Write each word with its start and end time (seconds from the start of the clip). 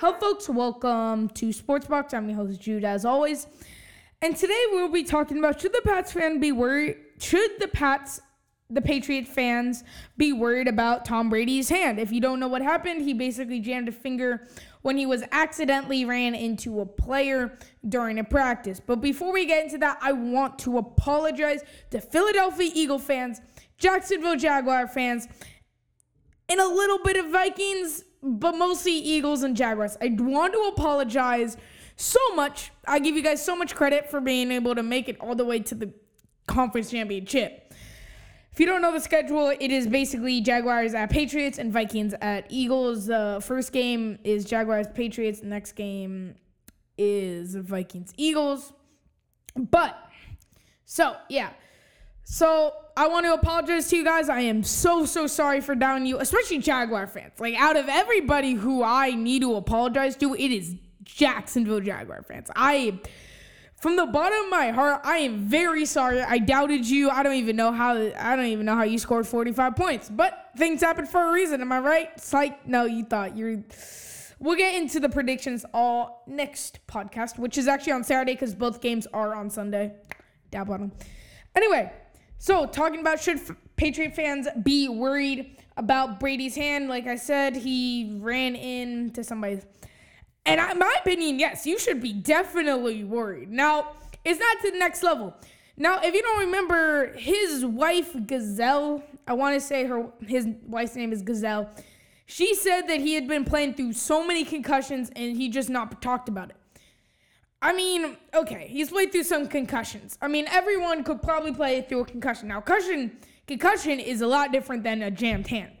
Hello, 0.00 0.12
folks. 0.18 0.48
Welcome 0.48 1.28
to 1.30 1.52
Sports 1.52 1.86
Box. 1.86 2.12
I'm 2.14 2.28
your 2.28 2.36
host, 2.36 2.60
Jude, 2.60 2.84
as 2.84 3.04
always. 3.04 3.46
And 4.20 4.36
today 4.36 4.60
we'll 4.72 4.88
be 4.88 5.04
talking 5.04 5.38
about 5.38 5.60
should 5.60 5.72
the 5.72 5.82
Pats 5.84 6.10
fan 6.10 6.40
be 6.40 6.50
worried? 6.50 6.96
Should 7.20 7.52
the 7.60 7.68
Pats, 7.68 8.20
the 8.68 8.82
Patriot 8.82 9.28
fans, 9.28 9.84
be 10.16 10.32
worried 10.32 10.66
about 10.66 11.04
Tom 11.04 11.30
Brady's 11.30 11.68
hand? 11.68 12.00
If 12.00 12.10
you 12.10 12.20
don't 12.20 12.40
know 12.40 12.48
what 12.48 12.60
happened, 12.60 13.02
he 13.02 13.14
basically 13.14 13.60
jammed 13.60 13.88
a 13.88 13.92
finger 13.92 14.48
when 14.82 14.98
he 14.98 15.06
was 15.06 15.22
accidentally 15.30 16.04
ran 16.04 16.34
into 16.34 16.80
a 16.80 16.86
player 16.86 17.56
during 17.88 18.18
a 18.18 18.24
practice. 18.24 18.80
But 18.84 19.00
before 19.00 19.32
we 19.32 19.46
get 19.46 19.64
into 19.64 19.78
that, 19.78 19.98
I 20.02 20.12
want 20.12 20.58
to 20.60 20.76
apologize 20.76 21.62
to 21.90 22.00
Philadelphia 22.00 22.70
Eagle 22.74 22.98
fans, 22.98 23.40
Jacksonville 23.78 24.36
Jaguar 24.36 24.88
fans, 24.88 25.28
and 26.48 26.60
a 26.60 26.66
little 26.68 26.98
bit 27.04 27.16
of 27.16 27.30
Vikings, 27.30 28.02
but 28.24 28.56
mostly 28.56 28.92
Eagles 28.92 29.42
and 29.42 29.56
Jaguars. 29.56 29.96
I 30.00 30.16
want 30.18 30.54
to 30.54 30.72
apologize 30.74 31.56
so 31.96 32.18
much. 32.34 32.72
I 32.86 32.98
give 32.98 33.16
you 33.16 33.22
guys 33.22 33.44
so 33.44 33.54
much 33.54 33.74
credit 33.74 34.10
for 34.10 34.20
being 34.20 34.50
able 34.50 34.74
to 34.74 34.82
make 34.82 35.08
it 35.08 35.20
all 35.20 35.34
the 35.34 35.44
way 35.44 35.60
to 35.60 35.74
the 35.74 35.92
conference 36.46 36.90
championship. 36.90 37.72
If 38.50 38.60
you 38.60 38.66
don't 38.66 38.82
know 38.82 38.92
the 38.92 39.00
schedule, 39.00 39.48
it 39.48 39.70
is 39.70 39.86
basically 39.88 40.40
Jaguars 40.40 40.94
at 40.94 41.10
Patriots 41.10 41.58
and 41.58 41.72
Vikings 41.72 42.14
at 42.20 42.46
Eagles. 42.48 43.06
The 43.06 43.42
first 43.44 43.72
game 43.72 44.18
is 44.22 44.44
Jaguars 44.44 44.86
Patriots. 44.94 45.40
The 45.40 45.46
next 45.46 45.72
game 45.72 46.36
is 46.96 47.56
Vikings 47.56 48.12
Eagles. 48.16 48.72
But 49.56 49.98
so 50.84 51.16
yeah. 51.28 51.50
So 52.22 52.74
I 52.96 53.08
want 53.08 53.26
to 53.26 53.34
apologize 53.34 53.88
to 53.88 53.96
you 53.96 54.04
guys. 54.04 54.28
I 54.28 54.40
am 54.40 54.62
so 54.62 55.04
so 55.04 55.26
sorry 55.26 55.60
for 55.60 55.74
downing 55.74 56.06
you, 56.06 56.18
especially 56.18 56.58
Jaguar 56.58 57.06
fans. 57.06 57.32
Like 57.38 57.54
out 57.56 57.76
of 57.76 57.88
everybody 57.88 58.52
who 58.52 58.82
I 58.82 59.10
need 59.10 59.42
to 59.42 59.56
apologize 59.56 60.16
to, 60.16 60.34
it 60.34 60.50
is 60.52 60.76
Jacksonville 61.02 61.80
Jaguar 61.80 62.22
fans. 62.22 62.50
I 62.54 63.00
from 63.80 63.96
the 63.96 64.06
bottom 64.06 64.44
of 64.44 64.50
my 64.50 64.70
heart, 64.70 65.00
I 65.04 65.18
am 65.18 65.40
very 65.40 65.84
sorry. 65.84 66.22
I 66.22 66.38
doubted 66.38 66.88
you. 66.88 67.10
I 67.10 67.22
don't 67.22 67.34
even 67.34 67.56
know 67.56 67.72
how 67.72 67.96
I 67.96 68.36
don't 68.36 68.46
even 68.46 68.64
know 68.64 68.76
how 68.76 68.84
you 68.84 68.98
scored 68.98 69.26
45 69.26 69.76
points. 69.76 70.08
But 70.08 70.50
things 70.56 70.80
happen 70.80 71.06
for 71.06 71.28
a 71.28 71.32
reason, 71.32 71.60
am 71.60 71.72
I 71.72 71.80
right? 71.80 72.10
It's 72.16 72.32
like 72.32 72.66
no, 72.66 72.84
you 72.84 73.04
thought 73.04 73.36
you're 73.36 73.62
We'll 74.40 74.56
get 74.56 74.74
into 74.74 75.00
the 75.00 75.08
predictions 75.08 75.64
all 75.72 76.22
next 76.26 76.80
podcast, 76.86 77.38
which 77.38 77.56
is 77.56 77.66
actually 77.66 77.92
on 77.92 78.04
Saturday 78.04 78.34
because 78.34 78.54
both 78.54 78.80
games 78.80 79.06
are 79.12 79.34
on 79.34 79.48
Sunday. 79.48 79.94
Dab 80.50 80.68
on 80.70 80.80
them. 80.80 80.92
Anyway, 81.54 81.90
so 82.44 82.66
talking 82.66 83.00
about 83.00 83.22
should 83.22 83.40
Patriot 83.76 84.14
fans 84.14 84.46
be 84.62 84.86
worried 84.86 85.56
about 85.78 86.20
Brady's 86.20 86.54
hand? 86.54 86.90
Like 86.90 87.06
I 87.06 87.16
said, 87.16 87.56
he 87.56 88.18
ran 88.20 88.54
into 88.54 89.24
somebody's 89.24 89.64
and 90.44 90.60
my 90.78 90.94
opinion, 91.00 91.38
yes, 91.38 91.66
you 91.66 91.78
should 91.78 92.02
be 92.02 92.12
definitely 92.12 93.02
worried. 93.02 93.50
Now, 93.50 93.92
it's 94.26 94.38
not 94.38 94.60
to 94.60 94.72
the 94.72 94.78
next 94.78 95.02
level. 95.02 95.34
Now, 95.78 96.00
if 96.02 96.12
you 96.12 96.20
don't 96.20 96.40
remember, 96.40 97.14
his 97.14 97.64
wife 97.64 98.14
Gisele, 98.26 99.02
I 99.26 99.32
want 99.32 99.54
to 99.54 99.60
say 99.66 99.86
her 99.86 100.12
his 100.20 100.46
wife's 100.66 100.96
name 100.96 101.14
is 101.14 101.22
Gisele. 101.22 101.70
She 102.26 102.54
said 102.54 102.82
that 102.88 103.00
he 103.00 103.14
had 103.14 103.26
been 103.26 103.46
playing 103.46 103.72
through 103.72 103.94
so 103.94 104.22
many 104.26 104.44
concussions 104.44 105.10
and 105.16 105.34
he 105.34 105.48
just 105.48 105.70
not 105.70 106.02
talked 106.02 106.28
about 106.28 106.50
it. 106.50 106.56
I 107.64 107.72
mean, 107.72 108.18
okay, 108.34 108.66
he's 108.68 108.90
played 108.90 109.10
through 109.10 109.22
some 109.24 109.48
concussions. 109.48 110.18
I 110.20 110.28
mean, 110.28 110.46
everyone 110.48 111.02
could 111.02 111.22
probably 111.22 111.50
play 111.50 111.80
through 111.80 112.00
a 112.00 112.04
concussion. 112.04 112.48
Now, 112.48 112.60
concussion 112.60 113.16
concussion 113.46 114.00
is 114.00 114.20
a 114.20 114.26
lot 114.26 114.52
different 114.52 114.84
than 114.84 115.00
a 115.00 115.10
jammed 115.10 115.46
hand. 115.46 115.72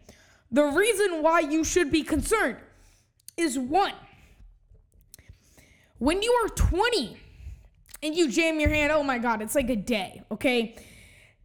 The 0.50 0.64
reason 0.64 1.22
why 1.22 1.40
you 1.40 1.62
should 1.62 1.92
be 1.92 2.02
concerned 2.02 2.56
is 3.36 3.58
one, 3.58 3.92
when 5.98 6.22
you 6.22 6.32
are 6.42 6.48
20 6.48 7.18
and 8.02 8.14
you 8.14 8.30
jam 8.30 8.60
your 8.60 8.70
hand, 8.70 8.90
oh 8.90 9.02
my 9.02 9.18
God, 9.18 9.42
it's 9.42 9.54
like 9.54 9.68
a 9.68 9.76
day, 9.76 10.22
okay? 10.30 10.76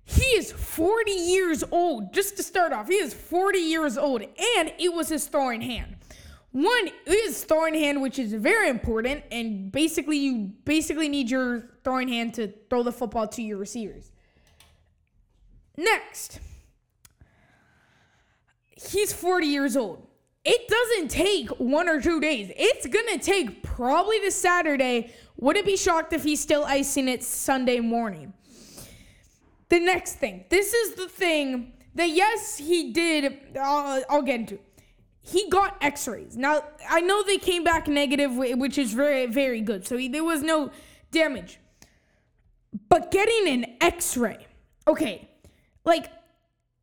He 0.06 0.24
is 0.24 0.54
40 0.54 1.12
years 1.12 1.66
old, 1.70 2.14
just 2.14 2.38
to 2.38 2.44
start 2.44 2.72
off. 2.72 2.88
He 2.88 2.96
is 2.96 3.14
40 3.14 3.60
years 3.60 3.98
old, 3.98 4.22
and 4.22 4.74
it 4.80 4.94
was 4.94 5.10
his 5.10 5.28
throwing 5.28 5.62
hand. 5.62 5.98
One 6.52 6.90
is 7.06 7.44
throwing 7.44 7.76
hand, 7.76 8.02
which 8.02 8.18
is 8.18 8.34
very 8.34 8.70
important, 8.70 9.24
and 9.32 9.72
basically 9.72 10.18
you 10.18 10.52
basically 10.66 11.08
need 11.08 11.30
your 11.30 11.70
throwing 11.84 12.08
hand 12.08 12.34
to 12.36 12.52
throw 12.70 12.84
the 12.84 12.92
football 12.92 13.28
to 13.28 13.42
your 13.42 13.58
receivers. 13.58 14.12
Next, 15.78 16.40
he's 18.76 19.14
40 19.14 19.46
years 19.46 19.78
old 19.78 20.10
it 20.46 20.68
doesn't 20.68 21.10
take 21.10 21.50
one 21.60 21.90
or 21.90 22.02
two 22.02 22.20
days. 22.20 22.52
It's 22.56 22.88
gonna 22.88 23.18
take 23.18 23.62
probably 23.62 24.20
the 24.20 24.32
Saturday. 24.32 25.14
Wouldn't 25.38 25.66
be 25.66 25.78
shocked 25.78 26.14
if 26.14 26.24
he's 26.24 26.40
still 26.40 26.64
icing 26.66 27.08
it 27.08 27.24
Sunday 27.24 27.80
morning. 27.80 28.34
The 29.70 29.80
next 29.80 30.16
thing. 30.16 30.46
This 30.50 30.74
is 30.74 30.96
the 30.96 31.08
thing 31.08 31.74
that 31.94 32.10
yes, 32.10 32.58
he 32.58 32.92
did. 32.92 33.58
I'll, 33.62 34.04
I'll 34.10 34.22
get 34.22 34.40
into. 34.40 34.60
He 35.30 35.50
got 35.50 35.78
X-rays. 35.82 36.36
Now 36.36 36.64
I 36.90 37.02
know 37.02 37.24
they 37.24 37.38
came 37.38 37.64
back 37.64 37.88
negative, 37.88 38.36
which 38.36 38.78
is 38.78 38.94
very 38.94 39.26
very 39.28 39.62
good. 39.62 39.86
So 39.86 39.98
he, 39.98 40.08
there 40.08 40.24
was 40.24 40.42
no 40.42 40.72
damage. 41.12 41.60
But 42.88 43.12
getting 43.12 43.48
an 43.48 43.78
X-ray, 43.82 44.46
okay, 44.88 45.30
like 45.86 46.10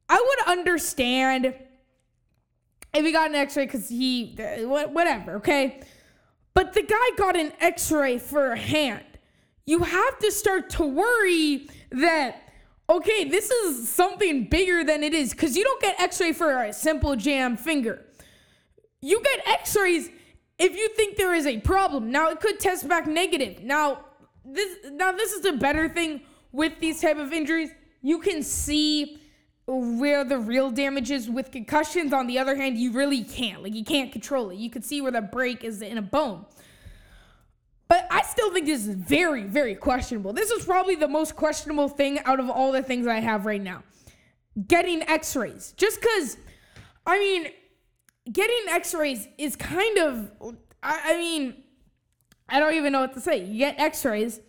I 0.08 0.24
would 0.26 0.58
understand 0.58 1.54
if 2.94 3.04
he 3.04 3.12
got 3.12 3.30
an 3.30 3.36
x-ray 3.36 3.66
because 3.66 3.88
he 3.88 4.36
uh, 4.38 4.66
whatever 4.66 5.36
okay 5.36 5.80
but 6.54 6.72
the 6.72 6.82
guy 6.82 7.10
got 7.16 7.36
an 7.36 7.52
x-ray 7.60 8.18
for 8.18 8.52
a 8.52 8.58
hand 8.58 9.04
you 9.66 9.80
have 9.80 10.18
to 10.18 10.32
start 10.32 10.70
to 10.70 10.84
worry 10.84 11.68
that 11.90 12.52
okay 12.88 13.24
this 13.24 13.50
is 13.50 13.88
something 13.88 14.44
bigger 14.44 14.82
than 14.84 15.02
it 15.02 15.12
is 15.12 15.30
because 15.30 15.56
you 15.56 15.64
don't 15.64 15.82
get 15.82 16.00
x-ray 16.00 16.32
for 16.32 16.62
a 16.62 16.72
simple 16.72 17.16
jam 17.16 17.56
finger 17.56 18.05
you 19.02 19.22
get 19.22 19.46
x-rays 19.60 20.10
if 20.58 20.74
you 20.74 20.88
think 20.90 21.16
there 21.16 21.34
is 21.34 21.46
a 21.46 21.58
problem 21.60 22.10
now 22.10 22.30
it 22.30 22.40
could 22.40 22.58
test 22.58 22.88
back 22.88 23.06
negative 23.06 23.62
now 23.62 24.04
this 24.44 24.76
now 24.92 25.12
this 25.12 25.32
is 25.32 25.42
the 25.42 25.52
better 25.52 25.88
thing 25.88 26.20
with 26.52 26.78
these 26.80 27.00
type 27.00 27.18
of 27.18 27.32
injuries 27.32 27.70
you 28.02 28.18
can 28.18 28.42
see 28.42 29.20
where 29.66 30.24
the 30.24 30.38
real 30.38 30.70
damage 30.70 31.10
is 31.10 31.28
with 31.28 31.50
concussions. 31.50 32.12
On 32.12 32.26
the 32.26 32.38
other 32.38 32.54
hand, 32.54 32.78
you 32.78 32.92
really 32.92 33.24
can't. 33.24 33.62
Like 33.62 33.74
you 33.74 33.84
can't 33.84 34.12
control 34.12 34.50
it. 34.50 34.58
You 34.58 34.70
can 34.70 34.82
see 34.82 35.00
where 35.00 35.12
the 35.12 35.22
break 35.22 35.64
is 35.64 35.82
in 35.82 35.98
a 35.98 36.02
bone. 36.02 36.46
But 37.88 38.06
I 38.10 38.22
still 38.22 38.52
think 38.52 38.66
this 38.66 38.86
is 38.86 38.94
very, 38.94 39.44
very 39.44 39.74
questionable. 39.74 40.32
This 40.32 40.50
is 40.50 40.64
probably 40.64 40.96
the 40.96 41.08
most 41.08 41.36
questionable 41.36 41.88
thing 41.88 42.20
out 42.24 42.40
of 42.40 42.50
all 42.50 42.72
the 42.72 42.82
things 42.82 43.06
I 43.06 43.20
have 43.20 43.46
right 43.46 43.60
now. 43.60 43.82
Getting 44.66 45.02
x-rays. 45.02 45.74
Just 45.76 46.00
cause 46.00 46.36
I 47.06 47.18
mean, 47.18 47.52
getting 48.30 48.64
x-rays 48.68 49.28
is 49.38 49.56
kind 49.56 49.98
of 49.98 50.30
I, 50.82 51.14
I 51.14 51.16
mean, 51.16 51.54
I 52.48 52.60
don't 52.60 52.74
even 52.74 52.92
know 52.92 53.00
what 53.00 53.14
to 53.14 53.20
say. 53.20 53.44
You 53.44 53.58
get 53.58 53.78
x-rays 53.78 54.40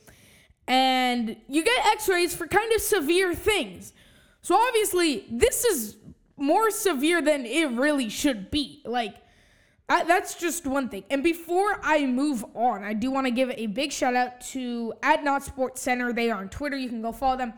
and 0.68 1.36
you 1.48 1.64
get 1.64 1.86
x-rays 1.88 2.36
for 2.36 2.48
kind 2.48 2.72
of 2.74 2.82
severe 2.82 3.34
things. 3.34 3.94
So 4.42 4.56
obviously, 4.56 5.26
this 5.30 5.64
is 5.64 5.98
more 6.38 6.70
severe 6.72 7.22
than 7.22 7.46
it 7.46 7.72
really 7.72 8.10
should 8.10 8.52
be. 8.52 8.82
Like, 8.86 9.16
I, 9.90 10.04
that's 10.04 10.36
just 10.36 10.68
one 10.68 10.90
thing. 10.90 11.06
And 11.10 11.24
before 11.24 11.80
I 11.82 12.06
move 12.06 12.44
on, 12.54 12.84
I 12.84 12.94
do 12.94 13.10
want 13.10 13.26
to 13.26 13.32
give 13.32 13.50
a 13.52 13.68
big 13.68 13.92
shout 13.92 14.16
out 14.16 14.42
to 14.52 14.94
at 15.02 15.24
Not 15.24 15.44
Sports 15.44 15.82
Center. 15.82 16.12
They 16.12 16.30
are 16.30 16.40
on 16.40 16.50
Twitter. 16.50 16.78
You 16.78 16.90
can 16.90 17.02
go 17.02 17.12
follow 17.12 17.38
them. 17.38 17.54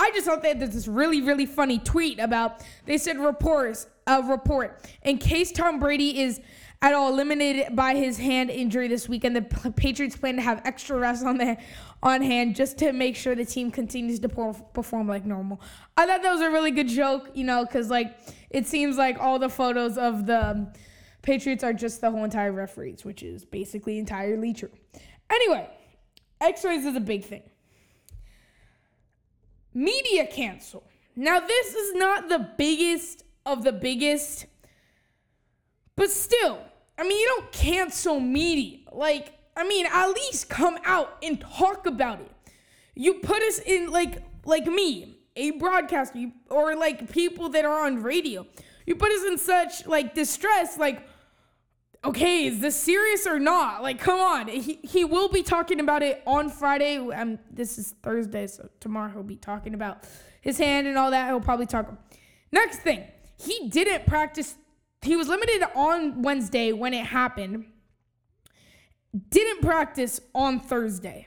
I 0.00 0.10
just 0.12 0.26
thought 0.26 0.40
they 0.40 0.48
had 0.48 0.60
this 0.60 0.88
really, 0.88 1.20
really 1.20 1.44
funny 1.44 1.78
tweet 1.78 2.18
about. 2.18 2.64
They 2.86 2.96
said 2.96 3.18
reports 3.18 3.86
a 4.06 4.22
report 4.22 4.88
in 5.02 5.18
case 5.18 5.52
Tom 5.52 5.78
Brady 5.78 6.20
is 6.22 6.40
at 6.80 6.94
all 6.94 7.12
eliminated 7.12 7.76
by 7.76 7.94
his 7.94 8.16
hand 8.16 8.48
injury 8.48 8.88
this 8.88 9.10
weekend. 9.10 9.36
The 9.36 9.42
Patriots 9.76 10.16
plan 10.16 10.36
to 10.36 10.42
have 10.42 10.62
extra 10.64 10.98
reps 10.98 11.22
on 11.22 11.36
the 11.36 11.58
on 12.02 12.22
hand 12.22 12.56
just 12.56 12.78
to 12.78 12.92
make 12.92 13.14
sure 13.14 13.34
the 13.34 13.44
team 13.44 13.70
continues 13.70 14.18
to 14.20 14.28
perform 14.72 15.06
like 15.06 15.26
normal. 15.26 15.60
I 15.98 16.06
thought 16.06 16.22
that 16.22 16.32
was 16.32 16.40
a 16.40 16.50
really 16.50 16.70
good 16.70 16.88
joke, 16.88 17.30
you 17.34 17.44
know, 17.44 17.66
because 17.66 17.90
like 17.90 18.18
it 18.48 18.66
seems 18.66 18.96
like 18.96 19.18
all 19.20 19.38
the 19.38 19.50
photos 19.50 19.98
of 19.98 20.24
the 20.24 20.72
Patriots 21.20 21.62
are 21.62 21.74
just 21.74 22.00
the 22.00 22.10
whole 22.10 22.24
entire 22.24 22.52
referees, 22.52 23.04
which 23.04 23.22
is 23.22 23.44
basically 23.44 23.98
entirely 23.98 24.54
true. 24.54 24.70
Anyway, 25.28 25.68
X-rays 26.40 26.86
is 26.86 26.96
a 26.96 27.00
big 27.00 27.22
thing. 27.22 27.42
Media 29.72 30.26
cancel. 30.26 30.82
Now 31.16 31.40
this 31.40 31.74
is 31.74 31.94
not 31.94 32.28
the 32.28 32.48
biggest 32.56 33.24
of 33.46 33.64
the 33.64 33.72
biggest, 33.72 34.46
but 35.96 36.10
still, 36.10 36.58
I 36.98 37.02
mean, 37.02 37.18
you 37.18 37.26
don't 37.26 37.52
cancel 37.52 38.20
media. 38.20 38.78
Like, 38.92 39.32
I 39.56 39.66
mean, 39.66 39.86
at 39.86 40.08
least 40.08 40.48
come 40.48 40.78
out 40.84 41.18
and 41.22 41.40
talk 41.40 41.86
about 41.86 42.20
it. 42.20 42.30
You 42.94 43.14
put 43.14 43.42
us 43.42 43.58
in 43.60 43.90
like 43.90 44.22
like 44.44 44.66
me, 44.66 45.18
a 45.36 45.52
broadcaster, 45.52 46.30
or 46.48 46.74
like 46.74 47.10
people 47.12 47.48
that 47.50 47.64
are 47.64 47.86
on 47.86 48.02
radio. 48.02 48.46
You 48.86 48.96
put 48.96 49.12
us 49.12 49.24
in 49.24 49.38
such 49.38 49.86
like 49.86 50.14
distress, 50.14 50.78
like 50.78 51.06
okay, 52.04 52.46
is 52.46 52.60
this 52.60 52.76
serious 52.76 53.26
or 53.26 53.38
not? 53.38 53.82
Like, 53.82 53.98
come 53.98 54.20
on. 54.20 54.48
He, 54.48 54.78
he 54.82 55.04
will 55.04 55.28
be 55.28 55.42
talking 55.42 55.80
about 55.80 56.02
it 56.02 56.22
on 56.26 56.48
Friday. 56.48 56.98
Um, 56.98 57.38
this 57.50 57.78
is 57.78 57.94
Thursday, 58.02 58.46
so 58.46 58.68
tomorrow 58.80 59.10
he'll 59.10 59.22
be 59.22 59.36
talking 59.36 59.74
about 59.74 60.04
his 60.40 60.58
hand 60.58 60.86
and 60.86 60.96
all 60.96 61.10
that. 61.10 61.28
He'll 61.28 61.40
probably 61.40 61.66
talk. 61.66 61.92
Next 62.52 62.78
thing, 62.78 63.04
he 63.36 63.68
didn't 63.68 64.06
practice. 64.06 64.54
He 65.02 65.16
was 65.16 65.28
limited 65.28 65.62
on 65.74 66.22
Wednesday 66.22 66.72
when 66.72 66.94
it 66.94 67.06
happened. 67.06 67.66
Didn't 69.30 69.62
practice 69.62 70.20
on 70.34 70.60
Thursday. 70.60 71.26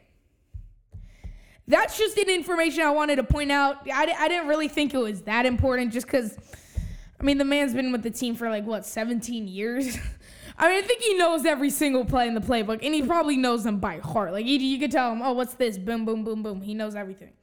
That's 1.67 1.97
just 1.97 2.17
an 2.17 2.29
information 2.29 2.83
I 2.83 2.91
wanted 2.91 3.17
to 3.17 3.23
point 3.23 3.51
out. 3.51 3.87
I, 3.91 4.13
I 4.17 4.27
didn't 4.27 4.47
really 4.47 4.67
think 4.67 4.93
it 4.93 4.97
was 4.97 5.21
that 5.23 5.45
important 5.45 5.93
just 5.93 6.05
because, 6.05 6.37
I 7.19 7.23
mean, 7.23 7.37
the 7.37 7.45
man's 7.45 7.73
been 7.73 7.91
with 7.91 8.03
the 8.03 8.11
team 8.11 8.35
for 8.35 8.49
like, 8.49 8.65
what, 8.65 8.85
17 8.85 9.47
years? 9.47 9.97
I 10.57 10.69
mean, 10.69 10.83
I 10.83 10.87
think 10.87 11.01
he 11.01 11.15
knows 11.15 11.45
every 11.45 11.69
single 11.69 12.05
play 12.05 12.27
in 12.27 12.35
the 12.35 12.41
playbook, 12.41 12.79
and 12.83 12.93
he 12.93 13.01
probably 13.01 13.37
knows 13.37 13.63
them 13.63 13.79
by 13.79 13.97
heart. 13.99 14.33
Like, 14.33 14.45
you, 14.45 14.59
you 14.59 14.79
could 14.79 14.91
tell 14.91 15.11
him, 15.11 15.21
oh, 15.21 15.33
what's 15.33 15.55
this? 15.55 15.77
Boom, 15.77 16.05
boom, 16.05 16.23
boom, 16.23 16.43
boom. 16.43 16.61
He 16.61 16.73
knows 16.73 16.95
everything. 16.95 17.33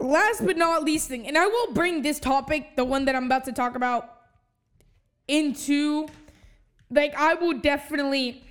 Last 0.00 0.44
but 0.44 0.56
not 0.56 0.82
least 0.82 1.08
thing, 1.08 1.26
and 1.26 1.36
I 1.36 1.46
will 1.46 1.72
bring 1.72 2.02
this 2.02 2.18
topic, 2.18 2.76
the 2.76 2.84
one 2.84 3.04
that 3.04 3.14
I'm 3.14 3.24
about 3.24 3.44
to 3.44 3.52
talk 3.52 3.76
about, 3.76 4.10
into, 5.28 6.08
like, 6.90 7.14
I 7.14 7.34
will 7.34 7.58
definitely, 7.58 8.42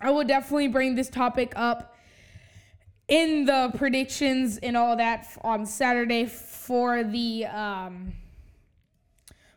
I 0.00 0.10
will 0.10 0.24
definitely 0.24 0.68
bring 0.68 0.94
this 0.94 1.08
topic 1.08 1.52
up 1.56 1.96
in 3.08 3.44
the 3.44 3.72
predictions 3.76 4.58
and 4.58 4.76
all 4.76 4.96
that 4.96 5.26
on 5.42 5.66
Saturday 5.66 6.26
for 6.26 7.02
the, 7.02 7.46
um, 7.46 8.12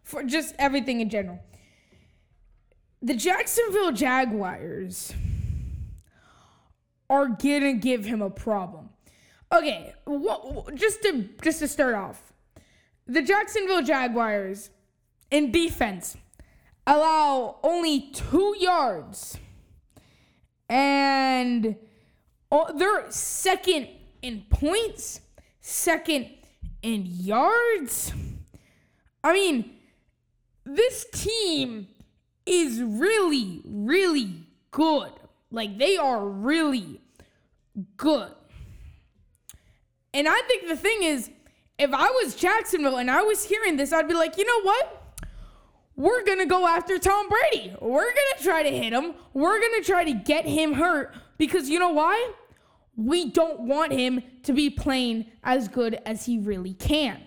for 0.01 0.23
just 0.23 0.55
everything 0.57 1.01
in 1.01 1.09
general 1.09 1.39
the 3.03 3.13
Jacksonville 3.13 3.91
Jaguars 3.91 5.13
are 7.09 7.27
gonna 7.27 7.73
give 7.73 8.05
him 8.05 8.21
a 8.21 8.29
problem. 8.29 8.89
Okay, 9.51 9.93
just 10.73 11.03
to 11.03 11.27
just 11.41 11.59
to 11.59 11.67
start 11.67 11.95
off, 11.95 12.33
the 13.05 13.21
Jacksonville 13.21 13.83
Jaguars 13.83 14.69
in 15.29 15.51
defense 15.51 16.15
allow 16.87 17.59
only 17.61 18.09
two 18.11 18.55
yards, 18.57 19.37
and 20.69 21.75
they're 22.75 23.11
second 23.11 23.89
in 24.21 24.45
points, 24.49 25.19
second 25.59 26.29
in 26.81 27.05
yards. 27.05 28.13
I 29.25 29.33
mean, 29.33 29.75
this 30.65 31.05
team 31.11 31.87
is 32.45 32.81
really, 32.81 33.61
really 33.65 34.47
good. 34.71 35.11
Like 35.51 35.77
they 35.77 35.97
are 35.97 36.25
really 36.25 37.01
good. 37.97 38.31
And 40.13 40.27
I 40.27 40.41
think 40.47 40.67
the 40.67 40.77
thing 40.77 41.03
is, 41.03 41.29
if 41.79 41.91
I 41.91 42.09
was 42.09 42.35
Jacksonville 42.35 42.97
and 42.97 43.09
I 43.09 43.23
was 43.23 43.43
hearing 43.45 43.77
this, 43.77 43.91
I'd 43.91 44.07
be 44.07 44.13
like, 44.13 44.37
you 44.37 44.45
know 44.45 44.61
what? 44.61 44.99
We're 45.95 46.23
going 46.23 46.39
to 46.39 46.45
go 46.45 46.67
after 46.67 46.97
Tom 46.97 47.27
Brady. 47.29 47.73
We're 47.79 48.03
going 48.03 48.37
to 48.37 48.43
try 48.43 48.63
to 48.63 48.69
hit 48.69 48.93
him. 48.93 49.13
We're 49.33 49.59
going 49.59 49.81
to 49.81 49.85
try 49.85 50.03
to 50.03 50.13
get 50.13 50.45
him 50.45 50.73
hurt 50.73 51.15
because 51.37 51.69
you 51.69 51.79
know 51.79 51.91
why? 51.91 52.31
We 52.95 53.29
don't 53.31 53.61
want 53.61 53.91
him 53.91 54.21
to 54.43 54.53
be 54.53 54.69
playing 54.69 55.25
as 55.43 55.67
good 55.67 55.99
as 56.05 56.25
he 56.25 56.39
really 56.39 56.73
can. 56.73 57.21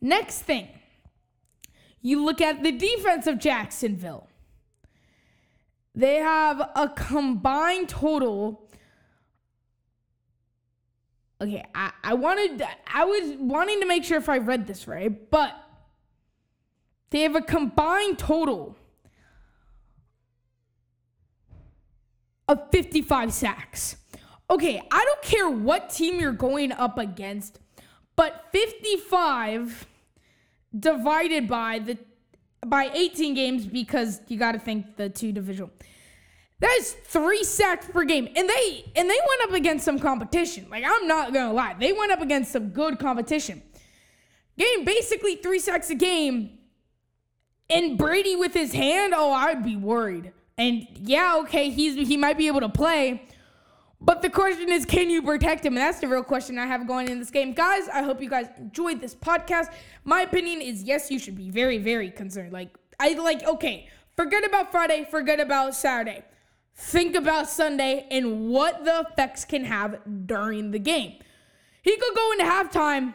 Next 0.00 0.42
thing 0.42 0.68
you 2.04 2.22
look 2.22 2.42
at 2.42 2.62
the 2.62 2.70
defense 2.70 3.26
of 3.26 3.38
Jacksonville. 3.38 4.28
They 5.94 6.16
have 6.16 6.60
a 6.76 6.92
combined 6.94 7.88
total. 7.88 8.68
Okay, 11.40 11.64
I, 11.74 11.92
I 12.04 12.12
wanted 12.12 12.62
I 12.86 13.06
was 13.06 13.36
wanting 13.38 13.80
to 13.80 13.86
make 13.86 14.04
sure 14.04 14.18
if 14.18 14.28
I 14.28 14.36
read 14.36 14.66
this 14.66 14.86
right, 14.86 15.30
but 15.30 15.56
they 17.08 17.20
have 17.20 17.36
a 17.36 17.40
combined 17.40 18.18
total 18.18 18.76
of 22.46 22.70
55 22.70 23.32
sacks. 23.32 23.96
Okay, 24.50 24.82
I 24.90 25.04
don't 25.04 25.22
care 25.22 25.48
what 25.48 25.88
team 25.88 26.20
you're 26.20 26.32
going 26.32 26.70
up 26.70 26.98
against, 26.98 27.60
but 28.14 28.44
55 28.52 29.86
divided 30.78 31.48
by 31.48 31.78
the 31.78 31.98
by 32.66 32.90
18 32.94 33.34
games 33.34 33.66
because 33.66 34.20
you 34.28 34.38
got 34.38 34.52
to 34.52 34.58
think 34.58 34.96
the 34.96 35.08
two 35.08 35.32
divisional. 35.32 35.70
That 36.60 36.74
is 36.78 36.92
three 36.92 37.44
sacks 37.44 37.86
per 37.92 38.04
game, 38.04 38.26
and 38.34 38.48
they 38.48 38.84
and 38.96 39.10
they 39.10 39.18
went 39.28 39.42
up 39.42 39.52
against 39.52 39.84
some 39.84 39.98
competition. 39.98 40.66
Like 40.70 40.84
I'm 40.86 41.06
not 41.06 41.32
gonna 41.34 41.52
lie, 41.52 41.74
they 41.78 41.92
went 41.92 42.12
up 42.12 42.20
against 42.20 42.52
some 42.52 42.70
good 42.70 42.98
competition. 42.98 43.62
Game 44.56 44.84
basically 44.84 45.36
three 45.36 45.58
sacks 45.58 45.90
a 45.90 45.94
game, 45.94 46.58
and 47.68 47.98
Brady 47.98 48.36
with 48.36 48.54
his 48.54 48.72
hand. 48.72 49.12
Oh, 49.14 49.32
I'd 49.32 49.64
be 49.64 49.76
worried. 49.76 50.32
And 50.56 50.86
yeah, 50.94 51.36
okay, 51.42 51.70
he's 51.70 52.08
he 52.08 52.16
might 52.16 52.38
be 52.38 52.46
able 52.46 52.60
to 52.60 52.68
play, 52.68 53.26
but 54.04 54.20
the 54.20 54.28
question 54.28 54.70
is, 54.70 54.84
can 54.84 55.08
you 55.08 55.22
protect 55.22 55.64
him? 55.64 55.74
And 55.74 55.82
that's 55.82 56.00
the 56.00 56.08
real 56.08 56.22
question 56.22 56.58
I 56.58 56.66
have 56.66 56.86
going 56.86 57.08
in 57.08 57.18
this 57.18 57.30
game. 57.30 57.54
Guys, 57.54 57.88
I 57.88 58.02
hope 58.02 58.20
you 58.20 58.28
guys 58.28 58.48
enjoyed 58.58 59.00
this 59.00 59.14
podcast. 59.14 59.72
My 60.04 60.20
opinion 60.20 60.60
is 60.60 60.82
yes, 60.82 61.10
you 61.10 61.18
should 61.18 61.36
be 61.36 61.50
very, 61.50 61.78
very 61.78 62.10
concerned. 62.10 62.52
Like, 62.52 62.76
I 63.00 63.14
like, 63.14 63.46
okay, 63.46 63.88
forget 64.14 64.44
about 64.44 64.70
Friday, 64.70 65.06
forget 65.10 65.40
about 65.40 65.74
Saturday. 65.74 66.22
Think 66.76 67.14
about 67.14 67.48
Sunday 67.48 68.06
and 68.10 68.48
what 68.48 68.84
the 68.84 69.06
effects 69.08 69.44
can 69.44 69.64
have 69.64 70.00
during 70.26 70.70
the 70.70 70.78
game. 70.78 71.14
He 71.82 71.96
could 71.96 72.14
go 72.14 72.32
into 72.32 72.44
halftime, 72.44 73.14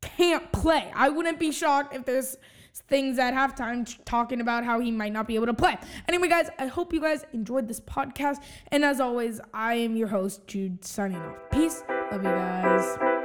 can't 0.00 0.50
play. 0.52 0.90
I 0.94 1.08
wouldn't 1.08 1.38
be 1.38 1.50
shocked 1.52 1.94
if 1.94 2.04
there's 2.04 2.36
things 2.80 3.18
at 3.18 3.34
halftime 3.34 3.86
talking 4.04 4.40
about 4.40 4.64
how 4.64 4.80
he 4.80 4.90
might 4.90 5.12
not 5.12 5.26
be 5.26 5.34
able 5.34 5.46
to 5.46 5.54
play. 5.54 5.76
Anyway, 6.08 6.28
guys, 6.28 6.48
I 6.58 6.66
hope 6.66 6.92
you 6.92 7.00
guys 7.00 7.24
enjoyed 7.32 7.68
this 7.68 7.80
podcast. 7.80 8.42
And 8.68 8.84
as 8.84 9.00
always, 9.00 9.40
I 9.52 9.74
am 9.74 9.96
your 9.96 10.08
host, 10.08 10.46
Jude, 10.46 10.84
signing 10.84 11.18
off. 11.18 11.36
Peace. 11.50 11.82
Love 12.10 12.22
you 12.22 12.30
guys. 12.30 13.15